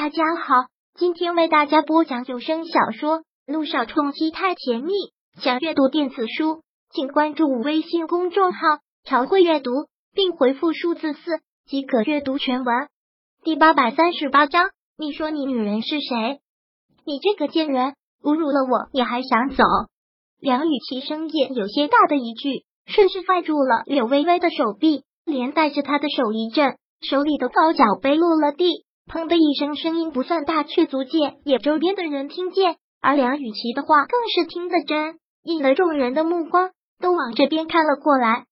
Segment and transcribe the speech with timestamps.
[0.00, 0.54] 大家好，
[0.94, 4.92] 今天为大家播讲有声小说《路上冲击太甜蜜》。
[5.42, 8.58] 想阅读电子书，请关注微信公众号
[9.02, 9.72] “朝会阅读”，
[10.14, 12.86] 并回复数字四即可阅读全文。
[13.42, 16.38] 第八百三十八章，你说你女人是谁？
[17.04, 19.64] 你这个贱人，侮辱了我，你还想走？
[20.38, 28.84] 梁雨琪声音有些大的一句，顺势拽住了柳微微的手臂，连带着她的手一震，手里的高脚杯落了地。
[29.08, 32.76] 砰的一声，声音不算大，却足见也周边的人听见。
[33.00, 38.44] 而梁雨琪的话更是听得真，引得众人的目光都往这边看了过来。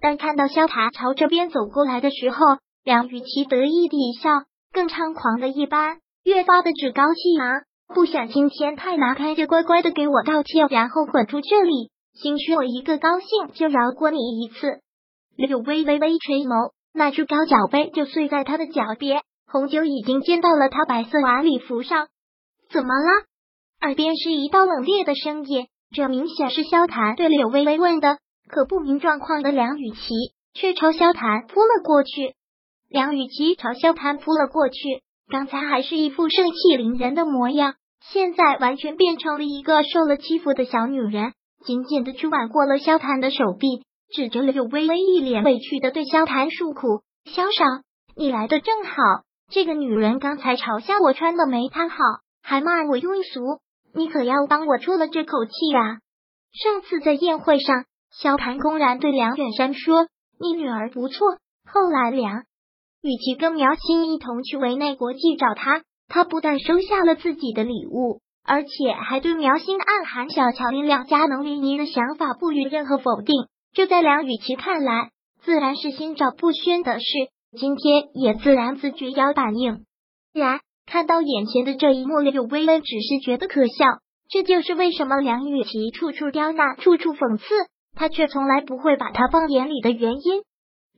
[0.00, 2.36] 当看到萧塔朝这边走过来的时候，
[2.84, 4.30] 梁雨琪得意的一笑，
[4.72, 7.62] 更猖狂的一般，越发的趾高气扬。
[7.94, 11.90] 不想今天太难堪，就乖乖的给我道歉，然后滚出这里。
[12.14, 14.80] 兴许我一个高兴就饶过你一次。
[15.36, 19.22] 柳微微微垂眸，那只高脚杯就碎在他的脚边。
[19.54, 22.08] 红酒已经溅到了他白色晚礼服上，
[22.72, 23.08] 怎么了？
[23.82, 28.18] 耳边是一道冷冽的声音，这明显是萧谈对柳微微问的。
[28.48, 30.08] 可不明状况的梁雨琪
[30.54, 32.34] 却朝萧谈扑了过去。
[32.88, 34.74] 梁雨琪朝萧谈扑了过去，
[35.30, 37.76] 刚才还是一副盛气凌人的模样，
[38.10, 41.32] 现在完全变成了一个受了欺负的小女人，
[41.64, 47.02] 紧紧的去挽过了萧谈的手臂，指着柳微微，一脸委屈的对萧谈诉苦
[47.32, 47.64] ：“萧少，
[48.16, 48.92] 你来的正好。”
[49.50, 51.96] 这个女人刚才嘲笑我穿的没她好，
[52.42, 53.60] 还骂我庸俗，
[53.94, 55.98] 你可要帮我出了这口气啊！
[56.52, 60.06] 上次在宴会上，萧谭公然对梁远山说
[60.40, 61.38] ：“你女儿不错。”
[61.70, 62.44] 后来梁
[63.02, 73.34] 与其跟苗心一同去维内国际找他，他不但收下了自己的礼物，而且还对苗心暗含小乔林两家能联姻的想法不予任何否定。
[73.72, 75.10] 这在梁雨其看来，
[75.42, 77.04] 自然是心照不宣的事。
[77.56, 79.84] 今天也自然自觉要反应，
[80.32, 83.84] 然看到眼前的这一幕，柳微微只是觉得可笑。
[84.28, 87.44] 这就是为什么梁雨琪处处刁难，处处讽刺，
[87.94, 90.42] 他却从来不会把他放眼里的原因。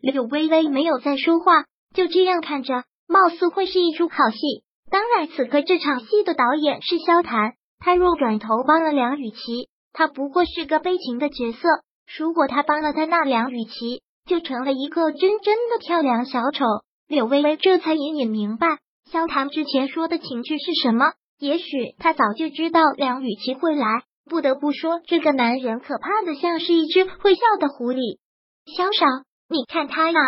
[0.01, 1.65] 柳微微没有再说话，
[1.95, 4.63] 就这样看着，貌似会是一出好戏。
[4.91, 11.69] 当然，此刻这场戏的导演是萧谈，他若转头帮了梁雨琪，他不过是个悲情的角色；
[12.17, 14.03] 如果他帮了他，那梁雨琪。
[14.27, 16.65] 就成了一个真真的跳梁小丑。
[17.09, 18.79] 柳微微这才隐隐明白
[19.11, 21.13] 萧唐之前说的情绪是什么。
[21.39, 21.65] 也许
[21.99, 23.87] 他早就知道梁雨琪会来。
[24.29, 28.19] 不得不说，这个男人可怕的像是一只会笑的狐狸。
[28.77, 29.07] 萧少，
[29.49, 30.19] 你看他呀，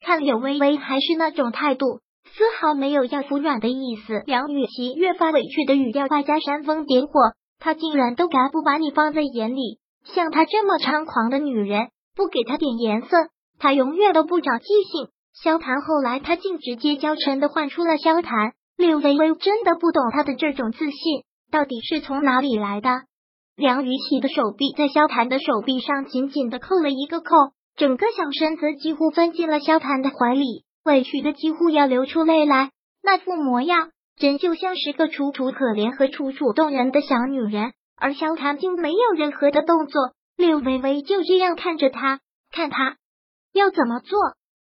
[0.00, 4.22] 看柳微微还是那种态度，丝毫没有要服软的意思。
[4.24, 7.12] 梁雨琪越发委屈的语调，外加煽风点火，
[7.58, 9.80] 他竟然都敢不把你放在眼里。
[10.04, 11.88] 像她这么猖狂的女人。
[12.16, 13.28] 不给他点颜色，
[13.58, 15.10] 他永远都不长记性。
[15.34, 18.54] 萧谈后来，他竟直接娇嗔的唤出了萧谈。
[18.78, 22.90] 柳微微真的不懂他的这种自信到底是从哪里来的。
[23.54, 27.34] 梁雨绮的手臂在萧谈的手臂上紧紧的扣了一个扣，
[27.76, 32.70] 整个小身子几乎钻进了萧谈的怀里，委屈的几乎要流出泪来。
[33.02, 40.12] 那副模样，真就像是个楚楚可怜和楚楚动人的小女人，而萧谈竟没有任何的动作。
[40.36, 42.20] 柳微微就这样看着他，
[42.52, 42.96] 看他
[43.52, 44.18] 要怎么做。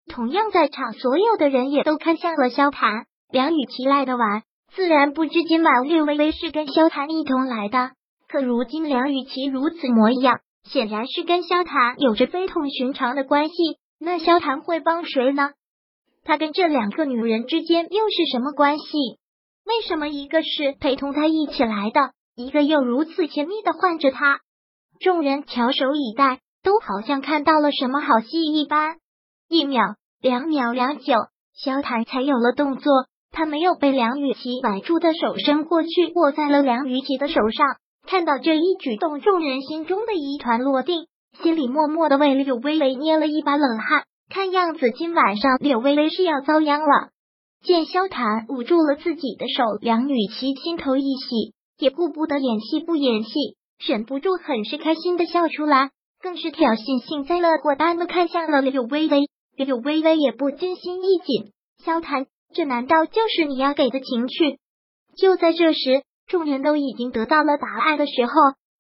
[0.08, 3.06] 同样在场所有的人也都看向了萧谈。
[3.30, 4.42] 梁雨琪来的晚，
[4.74, 7.92] 自然不知今晚柳微微是跟萧谈一同来的。
[8.26, 13.54] 可如今梁雨琪如此模样，显然是跟萧谈有着非同寻常的关系。
[14.00, 15.50] 那萧谈会帮谁呢？
[16.24, 19.18] 他跟这两个女人之间又是什么关系？
[19.64, 24.40] 为什么一个是陪同他一起来的，一个又如此亲密的唤着他？
[25.00, 28.96] 众人翘首以待，都好像看到了什么好戏一般。
[29.48, 31.14] 一秒、两秒、良久，
[31.54, 32.92] 萧谈才有了动作。
[33.32, 37.66] 他没有被梁雨琪挽住的手伸过去，握在了梁雨琪的手上。
[38.06, 41.06] 看到这一举动，众人心中的疑团落定，
[41.42, 44.04] 心里默默的为柳微微捏了一把冷汗。
[44.28, 47.08] 看样子今晚上柳微微是要遭殃了。
[47.62, 53.30] 见萧谈捂住了自己的手，梁雨琪心头一喜，也顾不得演戏不演戏。
[53.86, 55.90] 忍不住很是开心的笑出来，
[56.20, 59.20] 更是挑衅幸灾乐祸般的看向了柳微微。
[59.56, 64.58] 柳微微也不禁心一紧，萧谈，这难道就是你要给的情趣？
[65.16, 68.32] 就在这时，众人都已经得到了答案的时候，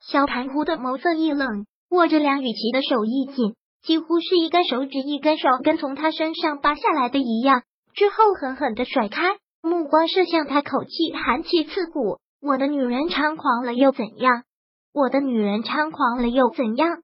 [0.06, 7.62] 萧谈忽的眸色一冷，握着梁雨琪的手一紧，几乎是一根手指一根手根从他身上拔下来的一样，
[7.94, 14.44] 之后狠狠的甩开，目光射向他，口气寒气刺骨：“我的女人猖狂了又怎样？”
[14.92, 17.02] 我的女人猖狂了又怎样？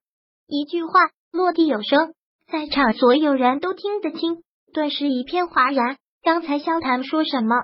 [0.48, 0.92] 一句话
[1.30, 2.14] 落地有声，
[2.50, 4.42] 在场所有人都听得清，
[4.72, 5.96] 顿时一片哗然。
[6.22, 7.54] 刚才萧谈说什么？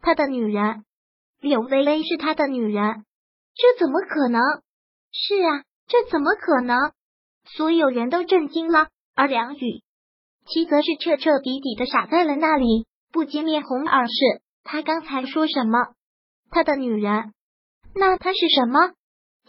[0.00, 0.84] 他的女人，
[1.40, 3.04] 柳微微是他的女人，
[3.54, 4.40] 这怎么可能？
[5.12, 6.92] 是啊，这怎么可能？
[7.44, 9.82] 所有人都震惊了，而梁宇
[10.46, 14.12] 其则是彻彻底底的傻在了那里，不禁面红耳赤。
[14.64, 15.78] 他刚才说什么？
[16.50, 17.34] 他的女人？
[17.94, 18.94] 那他是什么？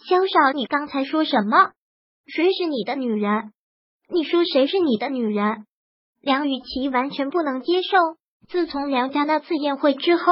[0.07, 1.71] 萧少，你刚才说什么？
[2.25, 3.51] 谁是你的女人？
[4.09, 5.65] 你说谁是你的女人？
[6.21, 7.97] 梁雨琪完全不能接受。
[8.47, 10.23] 自从梁家那次宴会之后，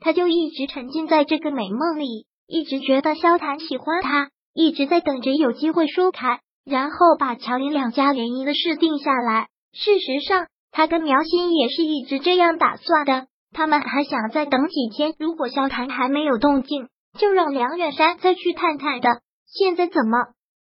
[0.00, 9.48] 他就一直沉浸在这个美梦里，一直觉得萧谈喜欢他，一直在等着有机会说开，然后把乔林两家联姻的事定下来。
[9.72, 13.26] 事实上，他跟苗心也是一直这样打算的。
[13.52, 16.88] 他们还想再等几天，如果萧谈还没有动静，
[17.18, 19.08] 就让梁远山再去探探的。
[19.46, 20.18] 现在怎么？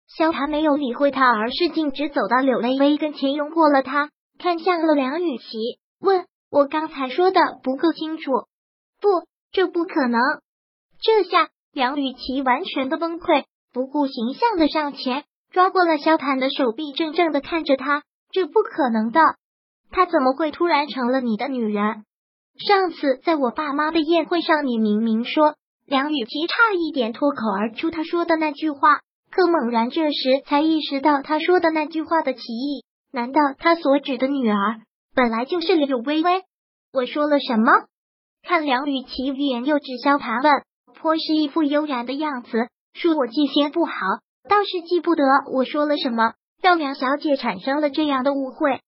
[0.08, 6.26] 萧谈没有理会他，而是径直走到柳微微跟前，拥过了他，看向了梁雨琪，问。
[6.52, 8.32] 我刚才说的不够清楚，
[9.00, 9.08] 不，
[9.52, 10.20] 这不可能。
[11.00, 15.22] 这下梁雨琪完全的崩溃，不顾形象的上前
[15.52, 18.02] 抓过了萧谈的手臂，怔怔的看着他。
[18.32, 19.20] 这不可能的，
[19.92, 22.04] 他怎么会突然成了你的女人？
[22.66, 25.54] 上次在我爸妈的宴会上，你明明说
[25.90, 29.00] 梁雨琪差一点脱口而出他说的那句话，
[29.32, 32.84] 可猛然这时才意识到他说的那句话的歧义。
[33.10, 34.82] 难道他所指的女儿？
[35.16, 36.42] 本来就是柳微微，
[36.92, 37.72] 我说了什么？
[38.44, 40.62] 看梁雨琪欲言又止，萧谈问，
[40.94, 42.68] 颇是一副悠然的样子。
[42.94, 43.92] 恕我记性不好，
[44.48, 48.78] 倒是记不得我说了什么，让梁小姐产生了这样的误会。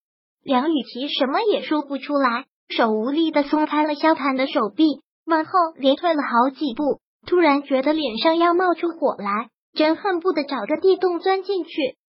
[0.45, 11.71] 梁雨琪什么也说不出来，手无力的松开了萧谈的手臂，往后连退了好几步，突然觉得脸上要冒出火来，真恨不得找个地洞钻进去。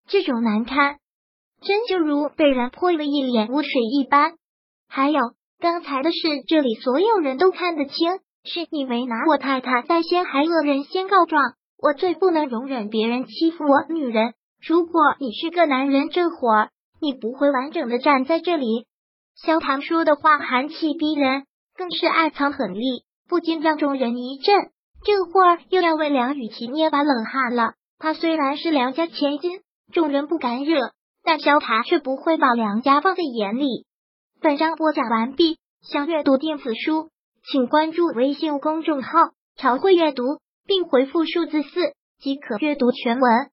[0.07, 0.97] 这种难堪。
[1.61, 4.35] 真就如被人泼了一脸污水一般。
[4.89, 5.21] 还有
[5.59, 11.55] 刚才的事，这里所有人都看得清，是你为难我太太，在先还恶人先告状。
[11.81, 14.35] 我最不能容忍别人欺负我女人。
[14.67, 16.71] 如果你是个男人，这会儿
[17.01, 18.87] 你不会完整的站在这里。
[19.37, 21.45] 萧唐说的话寒气逼人，
[21.79, 24.55] 更是暗藏狠戾，不禁让众人一震。
[25.05, 27.75] 这会儿又要为梁雨琪捏把冷汗了。
[27.99, 29.61] 他虽然是梁家千金，
[29.93, 30.91] 众人不敢惹。
[31.25, 33.85] 但萧塔却不会把梁家放在眼里。
[34.41, 37.11] 本章播讲完毕，想阅读电子书，
[37.45, 39.11] 请关注微信公众号
[39.59, 40.23] “朝会阅读”，
[40.65, 41.69] 并回复数字四
[42.19, 43.51] 即可阅读全文。